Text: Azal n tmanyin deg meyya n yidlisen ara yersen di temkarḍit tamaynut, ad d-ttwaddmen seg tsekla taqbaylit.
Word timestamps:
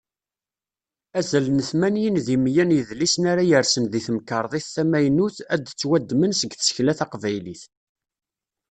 Azal 1.19 1.45
n 1.51 1.59
tmanyin 1.69 2.15
deg 2.25 2.39
meyya 2.39 2.63
n 2.65 2.75
yidlisen 2.75 3.23
ara 3.31 3.43
yersen 3.49 3.85
di 3.91 4.01
temkarḍit 4.05 4.67
tamaynut, 4.75 5.37
ad 5.53 5.59
d-ttwaddmen 5.63 6.31
seg 6.39 6.51
tsekla 6.55 6.93
taqbaylit. 6.99 7.63